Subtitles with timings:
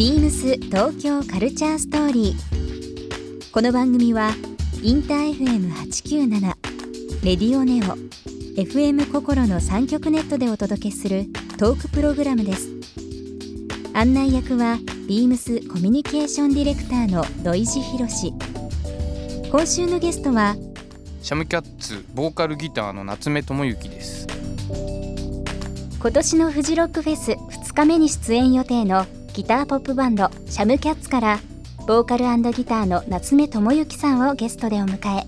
[0.00, 3.52] ビームス東京カルチャーストーリー。
[3.52, 4.30] この番組は
[4.82, 6.40] インター FM897
[7.22, 7.98] レディオネオ
[8.58, 11.26] FM 心の三極ネットでお届けする
[11.58, 12.70] トークプログラムです。
[13.92, 18.32] 案内役はビームスコミュニケーションディレクターの土井博志。
[19.50, 20.56] 今週のゲストは
[21.20, 24.26] シャムキャッツボーカルギターの夏目智之です
[26.00, 31.38] 今年のフジロックフェス2日目に出演予定のギターポップバンドシャムキャッツから
[31.86, 35.26] ボーカルギターの夏目智之さんをゲストでお迎え。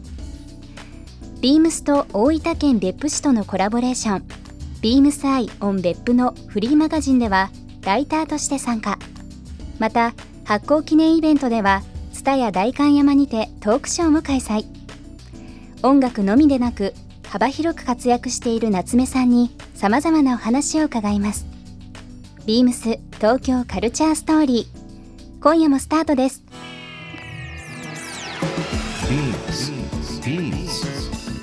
[1.40, 4.24] ビームスと大分県別府市とのコラボレーション
[4.80, 7.50] ビームスアイオン別府のフリーマガジンでは
[7.82, 8.98] ライターとして参加。
[9.78, 11.82] また発行記念イベントでは
[12.12, 14.64] 蔦屋代官山にてトークショーも開催。
[15.84, 16.94] 音楽のみでなく
[17.28, 21.51] 幅広く活躍している夏目さんにさまざまなお話を伺います。
[22.44, 26.42] ビームス東京カルチャーストーリー今夜もスタートです
[29.06, 29.70] Beams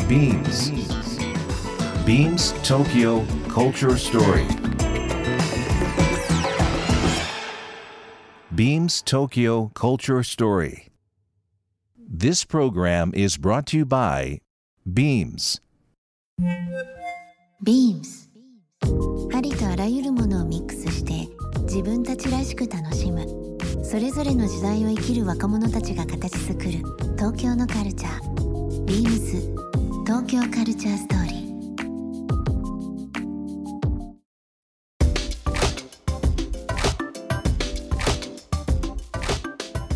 [0.10, 0.60] Beams
[2.06, 4.46] Beams Tokyo Culture Story
[8.54, 10.90] Beams Tokyo Culture Story
[11.96, 14.42] This program is brought to you by
[14.86, 15.62] Beams
[17.64, 18.29] ビームス
[19.34, 21.30] ありとあらゆるものをミックスして
[21.64, 23.26] 自分たちらしく楽しむ。
[23.84, 26.72] それぞれの時代を生きる若者たちが形作る
[27.18, 28.86] 東京のカルチャー。
[28.86, 29.42] ビームス
[30.06, 31.40] 東京カルチャーストーリー。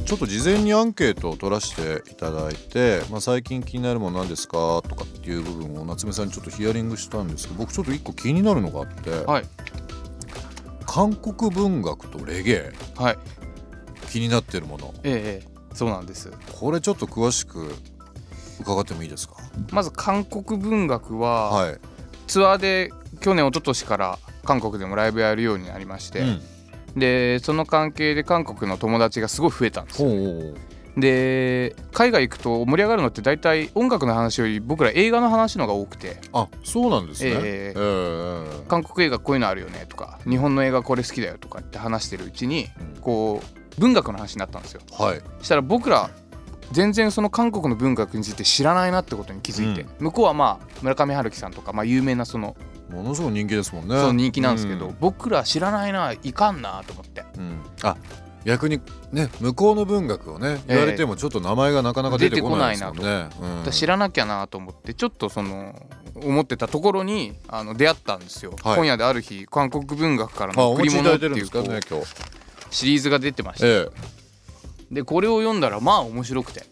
[0.06, 9.46] ちょっと事前にアンケートを取らせていただいて、まあ、最近気になるもの何ですかとかていう部分を夏目さんにちょっとヒアリングしたんですけど僕ちょっと一個気になるのがあって、はい。
[10.86, 13.18] 韓国文学とレゲエはい。
[14.10, 14.94] 気になってるもの。
[15.04, 15.48] ええええ。
[15.74, 16.32] そうなんです。
[16.60, 17.74] これちょっと詳しく
[18.60, 19.36] 伺ってもいいですか？
[19.72, 21.78] まず韓国文学は、はい、
[22.28, 26.42] ツアーで去年一昨年から韓国でもライブやるようになりまして、うん。
[27.00, 30.10] でその関係で韓国の友達がすごい増えたんですよ。
[30.10, 30.56] ほうほう
[30.98, 36.18] で海外行くと盛り上がるのって大体音楽の話より僕ら映画の話の方が多くて。
[36.34, 37.32] あそうなんですね。
[37.32, 37.40] ええ。
[37.40, 43.02] ええ韓国映画こういうのあるよねとか日本の映画これ好きだよとかって話してるうちにうん。
[43.02, 44.82] こう文学の話になったんですよ。
[44.92, 45.22] はい。
[45.42, 46.12] したら僕ら
[46.72, 52.56] 全然その韓国の文学について知らないなってことに気づいて、向こうはまあ村上春樹さんとか、まあ、有名なその
[52.90, 53.96] ものすごい人気ですもんね。
[53.96, 54.98] その人気なんですけど、うん。
[55.00, 57.24] 僕ら知らないないかんなと思って。
[57.38, 57.62] うん。
[57.84, 57.96] あ
[58.46, 58.82] 逆に
[59.12, 63.30] ね向こうの文学をね言われてもちょっと名前がなかなか出てこないですもんね、
[63.66, 63.72] うん。
[63.72, 65.76] 知らなきゃなと思ってちょっとその
[66.16, 68.76] 思ってたところにあの出会ったんですよ、はい。
[68.76, 71.80] 今夜である日韓国文学からあの贈り物っていういてるんですかね
[72.70, 74.14] シリーズが出てまして、え
[74.92, 76.64] でこれを読んだらまあ面白くて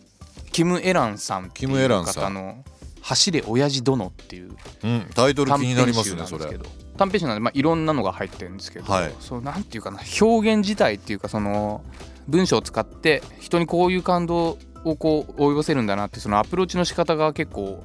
[0.52, 2.64] キム・エランさんっていキムエう方の
[3.02, 6.60] 「走れ親父殿」っていうえうん、タイトル気短になりますねそれ
[7.02, 9.14] 短編集なんで、まあ、いろんなのが入ってるんですけど、はい。
[9.20, 11.84] そうなんていうかな表現自体っていうかその
[12.28, 17.84] 文章を使って人にこういう感動をこう及ぼせるんだなってそのアプローチの仕方が結構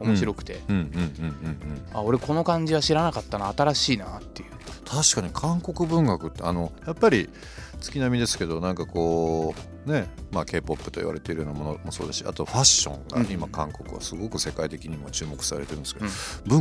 [0.00, 4.50] 面白くて、うんうんうんうんうんあ俺この感じは知らなかったな新しいなっていう。
[4.88, 7.28] 確かに韓国文学ってあのやっぱり
[7.80, 9.52] 月並みですけどなんかこ
[9.86, 13.52] うねまあ k p o p と言われているようなものもそうですしあとファッションが今うん。
[13.52, 16.12] 韓国はすごく世界的にも注目されてるんですけど、うん。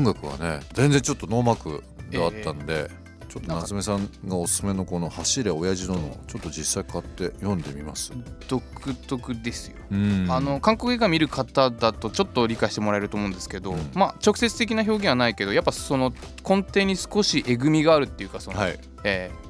[0.02, 2.90] 文学はね全然ちょっとノーマークであったんで、
[3.36, 8.14] ちょっと夏目さんがおすすめのこの「走れ親父殿」ちょっと実際買って読んでみます、
[8.48, 8.64] 独
[9.08, 10.28] 特ですよ、うん。
[10.30, 13.92] あの韓国映画見る方だとちょっと理解してもらえると思うんですけど、うん。
[13.94, 16.14] まあ直接的な表現はないけどやっぱその
[16.48, 18.80] 根底に少しえぐみがあるっていうかその、はい。
[19.04, 19.46] えー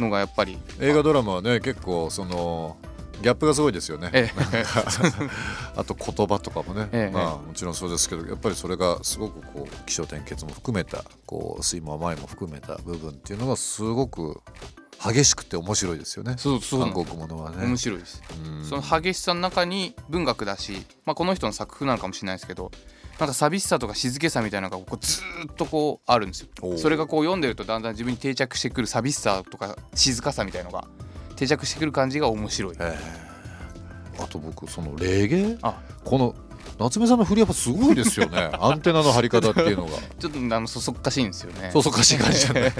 [0.00, 0.58] のがやっぱり。
[0.80, 2.76] 映画ドラマはね結構その
[3.22, 4.64] ギャップがすごいですよね、ええ。
[5.76, 7.14] あと言葉とかもね、ええ。
[7.14, 14.40] まあ、もちろんそうですけどやっぱりそれがすごくこう起承転結も含めたこう酸いも甘いも含めた部分っていうのがすごく
[15.00, 16.34] 激しくて面白いですよね。
[16.38, 17.66] そうそう韓国ものはね。
[17.66, 18.64] 面白いです、うん。
[18.64, 22.70] その激しさの中に文学だし、まあ、この人の作風なのかもしれないですけど
[23.18, 26.78] なんか寂しさとか静けさみたいなのがこうずーっとこうあるんですよ。
[26.78, 30.84] それがこう読んでるとだんだん自分に定着してくる寂しさとか静かさみたいのが
[31.38, 32.76] 定着してくる感じが面白い。
[32.80, 34.22] ええ。
[34.22, 35.58] あと僕そのレゲエ？
[35.62, 35.80] あ。
[36.04, 36.34] この
[36.78, 38.50] 夏目さんの振りやっぱすごいですよね。
[38.58, 39.92] アンテナの張り方っていうのが。
[40.18, 42.72] ちょっとあのそそっかしいんですよねそそかしい感じじゃない。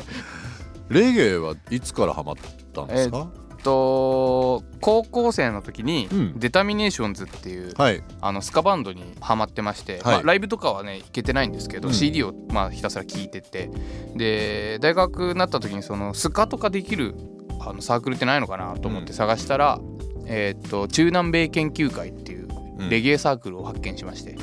[0.91, 2.37] レゲエはいつからハマっ
[2.73, 3.29] たんですか、
[3.63, 6.39] と高校生の時に、うん。
[6.39, 8.03] デタミネーションズっていう、はい。
[8.21, 10.03] あのスカバンドにハマってまして、はい。
[10.03, 11.95] まあ、ライブとかはね行けてないんですけど、うん。
[11.95, 13.71] CD をまあひたすら聴いてて。
[14.17, 17.15] で大学になった時にそのスカとかできる
[17.61, 19.81] あのサークルってないのかなと思って探したら、
[20.27, 22.91] えーっと中南米研究会っていううん。
[22.91, 24.37] レゲエサークルを発見しまして、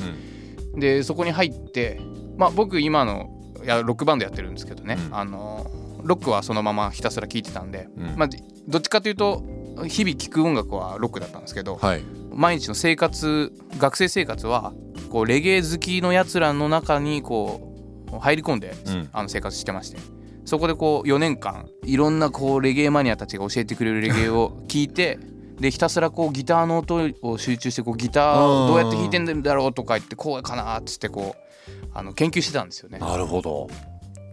[0.74, 0.80] うん。
[0.80, 2.00] でそこに入って
[2.36, 3.30] まあ僕今の
[3.64, 5.16] いやロックバンドやってるんですけどね、うん。
[5.16, 5.66] あの
[6.02, 8.14] ロックはそのままひたすら聴いてたんで、うん。
[8.16, 8.28] まあ
[8.68, 9.42] どっちかというと
[9.86, 12.02] 日々聴く音楽はロックだったんですけど、はい。
[12.30, 14.74] 毎日の生活学生生活は
[15.10, 17.72] こうレゲエ好きのやつらの中にこ
[18.12, 19.08] う入り込んで、うん。
[19.14, 19.98] あの生活してまして
[20.46, 25.18] そこでこう4年間いろんなこうレゲエマニアたちが教えてくれるレゲエを聞いて
[25.60, 32.98] でひたすらこうギターの音を集中してこうギターをどうやって弾いてんだろうとか言ってこうかなっつってこうあの研究してたんですよね。
[32.98, 33.68] なるほど。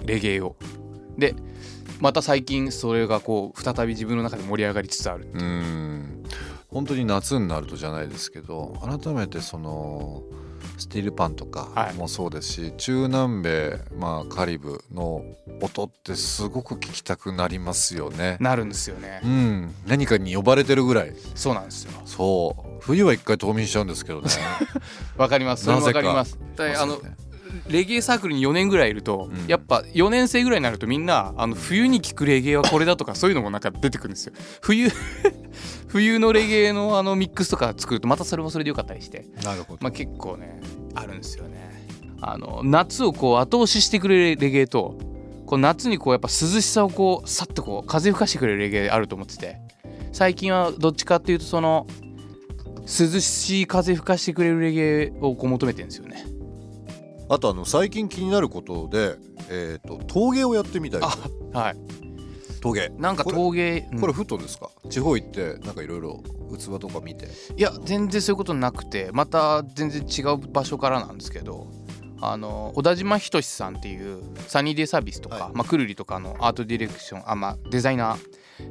[0.05, 0.55] レゲエを。
[1.17, 1.33] で
[1.99, 6.23] また最近それがこう再び自分の中で盛り上がりつつあるうん。
[6.67, 10.23] 本当に夏になるとじゃないですけど改めてその
[10.77, 11.93] スティールパンとかはい。
[11.93, 15.23] もそうですし、中南米、まあ、カリブの
[15.61, 18.37] 音ってすごく聞きたくなりますよね。
[18.39, 19.21] なるんですよね。
[19.23, 21.13] うん、何かに呼ばれてるぐらい。
[21.35, 21.91] そうなんですよ。
[22.05, 22.81] そう。
[22.81, 24.29] 冬は一回冬眠しちゃうんですけどね。
[25.17, 25.69] わかります。
[25.69, 26.37] わかります。
[26.77, 26.99] あの
[27.67, 29.47] レゲエサークルに4年ぐらいいると、うん。
[29.47, 34.33] やっぱ4年生ぐらいになるとみんなあの冬に聴くレゲエはこれだとかそういうのもなんか出てくるんですよ。
[34.61, 34.89] 冬
[35.87, 40.61] 冬のレゲエのあのミックスとか作るとまたそれもそれでよかったりして、なるほど、まあ、結構ね
[40.95, 41.71] あるんですよね。
[42.21, 44.97] あの夏をこう後押ししてくれるレゲエと
[45.45, 49.59] こう夏にこうやっぱ涼しさをこうさっとこう風吹かしてくれるレゲエあると思ってて。
[50.13, 51.87] 最近はどっちかっていうとその
[52.81, 56.23] 涼しい風吹かしてくれるレゲエをこう求めてるんですよね。
[57.29, 59.15] あとあの最近気になることで、
[59.49, 61.17] えー、と陶芸をやってみたいあ
[61.57, 61.77] はい
[62.63, 63.99] 陶芸なんか陶芸うん。
[63.99, 64.69] これふとですか？
[64.89, 66.23] 地方行ってなんかいろいろ
[66.57, 67.27] 器とか見て。
[67.57, 71.67] いや全然そういうことなくてまた全然違う場所からなんですけど
[72.21, 75.53] あの小田島仁さんっていうサニーデイサービスとか、はい。
[75.53, 78.19] まあ、くるりとかのアートディレクションあ、まあ、デザイナー、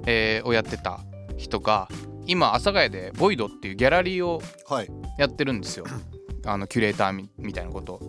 [0.06, 1.00] えーをやってた
[1.36, 1.88] 人が
[2.26, 4.88] 今阿佐ヶ谷でボイドっていうギャラリーをはい。
[5.18, 5.84] やってるんですよ。
[6.46, 8.00] あのキュレーターみみたいなこと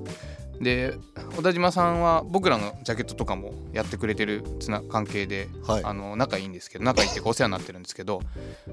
[0.64, 0.98] で
[1.36, 5.84] 小田島さんは僕らのジャケットとかもやってくれてるつな関係ではい。
[5.84, 8.22] あの仲いいんですけど仲いいっていうかお世話になってるんですけど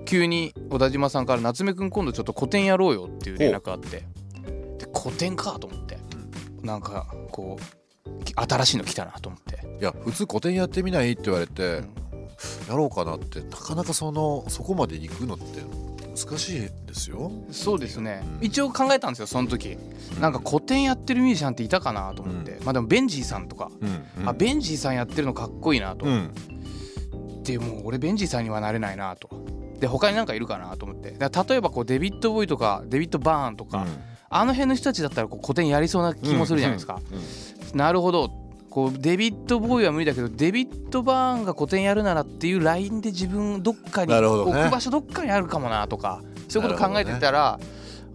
[0.04, 4.04] 急に小田島さんから「夏目くん今度ちょっと個展やろうよ」っていう連絡があって
[4.78, 5.98] で個展かと思って
[6.62, 9.60] なんかこうき新しいの来たなと思って。
[9.80, 11.90] いや普通個展やってみないって言われて、ん。
[12.68, 15.60] やろうかなってなかなかそのそこまで行くのって
[16.26, 17.30] 難しいですよ。
[17.50, 18.22] そうですね。
[18.40, 18.46] うん。
[18.46, 19.76] 一応考えたんですよその時。
[20.20, 22.58] なんか個展やってるミュージシャンっていたかなと思って。
[22.64, 23.70] まあでもベンジーさんとか。
[23.80, 24.28] うんうん。
[24.28, 26.06] あベンジーさんやってるのかっこいいなと。
[26.06, 26.30] うん。
[27.42, 29.28] でも俺ベンジーさんにはなれないなと。
[29.80, 31.10] で他になんかいるかなと思って。
[31.18, 33.86] 例えばこうデビッド・ボウイとかデビッド・バーンとか、
[34.28, 37.18] あの辺の人たちだったらこう個展やりそうな気もするじゃないですか、うん。
[37.18, 37.78] うん。
[37.78, 38.30] なるほど
[38.70, 47.60] こうデビッド・ボウイは無理だけどデビッド・バーンが個展やるならっていうラインで自分どっかに置く場所どっかにあるかもなとかそういうこと考えてたら、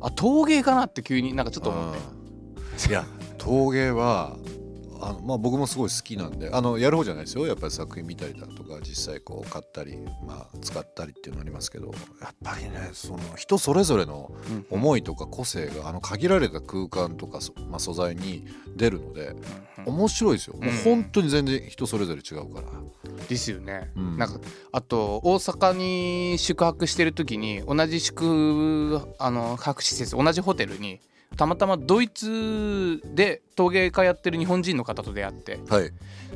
[0.01, 1.99] あ陶芸かなって急になんかちょっと思って、
[2.85, 2.91] うん。
[2.91, 3.05] いや
[3.37, 4.37] 陶芸は
[5.01, 7.45] あの、まあ、僕もすごい好きなんであのやる方じゃないですよ。
[7.47, 14.65] やっぱり作品見たりだとか実際こう買ったり、まあ、使ったりっていうのありますけどやっぱりねその人それぞれのうん。
[14.69, 18.45] 思いとか個性があの限られた空間とか、そまあ、素材に
[18.75, 19.36] 出るので
[19.80, 19.94] うん。
[19.95, 22.68] 面白いですよ、もううん本当に全然人それぞれ違うから。
[23.27, 24.18] ですよね、うん。
[24.18, 24.39] なんか
[24.71, 31.00] あと大阪に宿泊してる時に同じ宿あの泊施設同じホテルに
[31.36, 35.92] たまたまドイツで陶芸家やってる日本人の方と出会ってはい、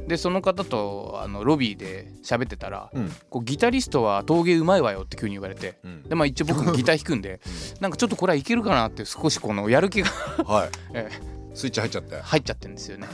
[0.08, 3.12] でその方とあのロビーで喋ってたらうん。
[3.30, 6.04] こうギタリストは陶芸うまいわよって急に言われてうん。
[6.04, 7.40] でまあ一応僕もギター弾くんで
[7.80, 10.10] なんかちょっとこれはいけるかなって少しこのやる気が
[10.46, 10.70] はい。
[10.94, 11.10] え
[11.54, 12.16] スイッチ入っちゃって。
[12.22, 13.08] 入っちゃってるんですよね。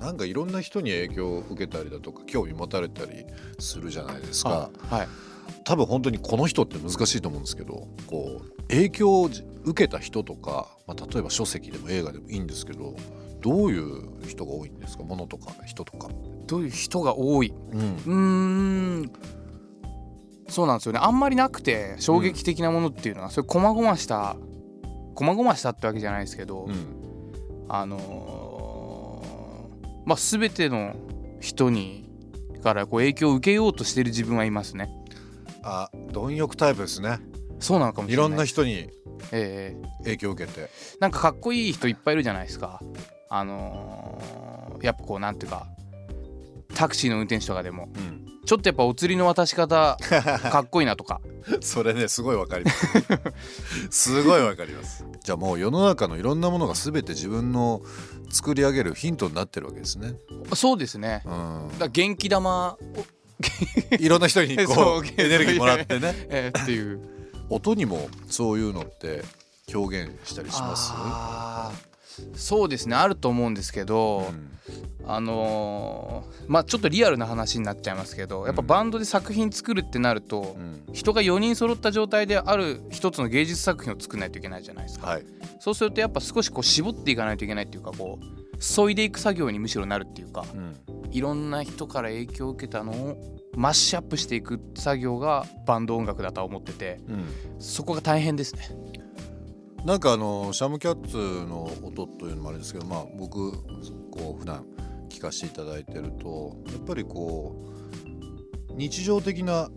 [0.00, 3.24] なんかいろんな人に影響を受けたりだとか興味持たれたり
[3.60, 4.70] するじゃないですか。
[4.90, 5.08] はい。
[5.64, 9.30] 多分本当にこの人って難しいと思うんですけどこう影響を
[9.64, 12.94] 受けた人とか、まあ、例えば書籍でも映画でもいいんですけど
[13.40, 15.02] どういう人が多いんですか？
[15.02, 16.08] ものとか人とか。
[16.46, 17.52] どういう人が多い？
[17.72, 17.80] うん。
[17.80, 18.14] うー
[19.06, 19.12] ん。
[20.48, 21.00] そうなんですよね。
[21.02, 24.36] あんまりなくて衝撃的なものっていうのは、それ細々した
[25.14, 27.66] 細々したってわけじゃないですけど、うん。
[27.68, 30.94] あのーまあ全ての
[31.40, 32.10] 人に
[32.62, 34.90] からこう影響を受けようとしてる自分はいますね。
[35.62, 37.18] あ貪欲タイプですね。
[37.60, 38.26] そうなのかもしれない。
[38.26, 38.90] いろんな人に
[39.30, 40.70] ええ影響を受けて。
[41.00, 42.80] なんかかっこいい人いっぱいいるじゃないですか。
[43.28, 45.66] あのーやっぱこうなんていうか
[46.74, 47.88] タクシーの運転手とかでも。
[47.94, 48.26] うん。
[48.44, 49.96] ちょっとやっぱお釣りの渡し方
[50.50, 51.20] かっこいいなとか。
[51.60, 52.86] それねすごいわかります。
[53.90, 55.04] すごいわかります。
[55.22, 57.82] じゃあもう世の中のいろんなものが全て自分の
[58.30, 60.14] 作り上げるヒントになってるわけですね。
[60.54, 61.22] そうですね。
[61.24, 61.78] うん。
[61.78, 62.78] だ元気玉を。
[63.98, 66.14] いろんな人にそこう うエネルギーもらってね。
[66.28, 67.00] えーっていう
[67.54, 69.22] 音にもそういうのって
[69.74, 71.92] 表現したりします？
[72.34, 72.94] そうですね。
[72.94, 74.48] あると思うんですけど、うん。
[75.06, 78.66] あのーまあちょっとリアルな話になっちゃいますけどやっぱうん。
[78.66, 80.84] バンドで作品作るってなると、うん。
[80.92, 85.24] 人が4人揃った状態である一つの芸術作品を作らないといけないじゃないですか、はい。
[85.58, 90.76] そうするとやっぱ少しこう絞っていかないといけないっていうかこう削いでいく作業にむしろなるっていうかうん。
[91.10, 97.24] いろんな人から影響を受けたのをマッシュアップしていく作業がバンド音楽だとは思っててうん。
[97.58, 98.68] そこが大変ですね。
[99.84, 101.16] なんかあのシャムキャッツ
[101.48, 103.52] の音というのもあるんですけどまあ僕
[104.10, 104.64] こう普段
[105.08, 107.66] 聞かせていただいてるとやっぱりこ
[108.70, 109.68] う日常的な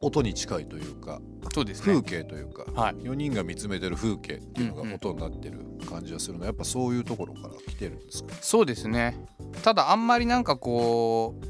[0.00, 1.20] 音に近いというか
[1.54, 2.02] そうですね。
[2.02, 2.94] 風景というか、はい。
[2.96, 4.88] 4人が見つめてる風景っていうのうんうん。
[4.90, 9.16] が音になってる感じがするのはやっぱそういうところから来てるんですか、そうですね。
[9.62, 11.45] ただあんまりなんかこう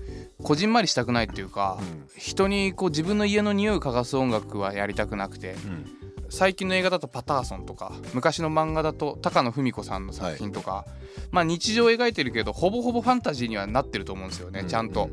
[0.46, 1.76] こじんまりしたくないっていうか、
[2.16, 5.86] 人にこう自分の家の匂いを嗅がす音楽はやりたくなくてうん
[6.28, 10.84] 最近の映画だとパターソンとか昔の漫画だと高野文子さんの作品とか、
[11.32, 15.10] まあ日常を描いてるけどほぼほぼファンタジーにはなってると思うんですよね、うんちゃんと。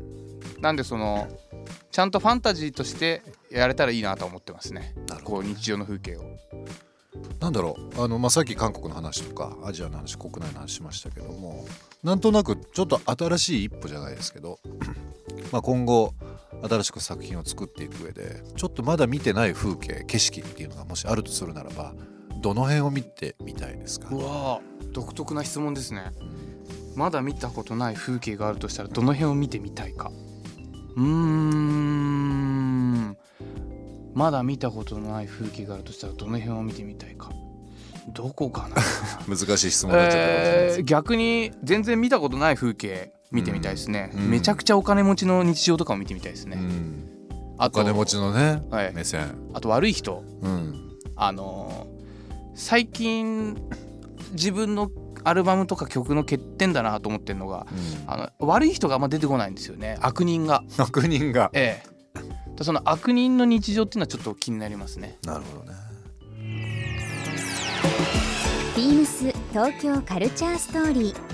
[0.60, 1.26] なんでその
[1.90, 6.22] ちゃんとファンタジーとしてやれたらいいなと思ってますねねこう日常の風景を。
[7.40, 11.64] なんだろうあの、まあ、さっき韓国の話とかアジアの話国内の話しましたけども
[12.02, 14.58] なんとなくちょっと新しい一歩じゃないですけど
[15.52, 16.14] まあ今後
[16.68, 21.94] 新しく作品を作っていく上でちょっとまだ見てない風景景色っていうのがもしあるとするならば
[22.40, 24.08] どの辺を見てみたいですか？
[24.10, 26.12] うわー独特な質問ですね。
[26.94, 30.10] まだ見たことない風景があるとしたらどの辺を見てみたいか？
[30.96, 33.16] うーん。
[34.14, 37.30] まだ見たことのない風景があるとしたらどの辺を見てみたいか？
[38.12, 38.76] どこかな？
[39.26, 40.78] 難しい質問になっちゃったかもしれないです。
[40.78, 44.30] えー逆に全然見たことない風景見てみたいですね、うん。
[44.30, 47.08] めちゃくちゃお金持ちの日常とかを見てみたいですね、うん。
[47.58, 48.92] あとお金持ちのね、はい。
[48.92, 49.36] 目線。
[49.52, 50.22] あと悪い人。
[50.42, 50.90] うん。
[51.16, 51.94] あのー
[52.56, 53.56] 最近
[54.30, 54.88] 自分の
[55.24, 58.10] アルバムとか曲の欠点だなと思ってるのがうん。
[58.10, 59.98] あの悪い人があんま出てこないんですよね。
[60.00, 60.62] 悪人が。
[60.78, 61.50] 悪人が。
[61.52, 62.62] ええ。
[62.62, 65.18] その悪人の日常っていうのはちょっと気になりますね。
[65.24, 65.76] なるほどね。
[68.76, 71.33] ビームス東京カルチャーストーリー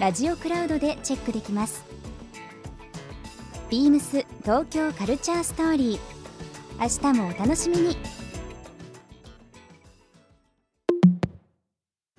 [0.00, 1.84] ラジオクラウドでチェックできます。
[3.70, 6.00] ビームス東京カルチャーストーリー。
[6.80, 7.96] 明日もお楽しみに。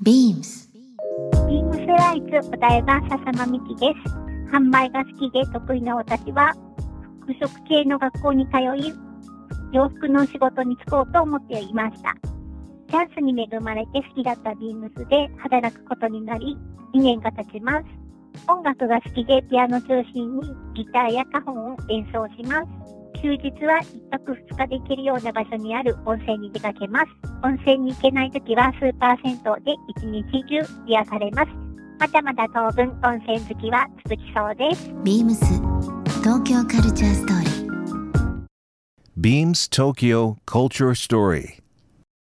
[0.01, 0.72] ビームス。
[1.50, 4.15] ビームスライツお台場笹間美希です。
[4.55, 6.53] 販売が好きで得意な私は、
[7.24, 8.94] 服飾系の学校に通い、
[9.74, 12.15] 洋服の仕事に就こうと思っていました。
[12.89, 16.58] チャンスに恵まれて好きだったビームスで働くことになり、
[16.94, 17.86] 2年が経ちます。
[18.48, 22.96] 音楽が好きでピアノ中心にギターやカホンを演奏します。
[23.22, 27.06] 休日は1泊2日で行けるような場所にある温泉に出かけます。
[27.44, 31.50] 温泉に行けないときはスーパー銭湯で一日中癒されます。
[31.98, 34.92] まだまだ当分温泉好きは続きそうです。
[35.04, 35.46] ビームス
[36.22, 37.56] 東京カルチャーストーリー
[39.18, 41.64] Beams Tokyo Culture Story.